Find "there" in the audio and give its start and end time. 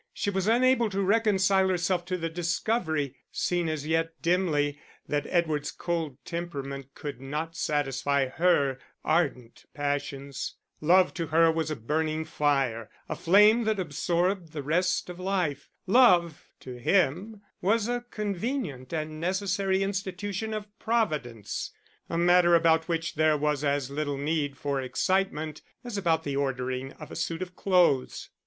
23.13-23.37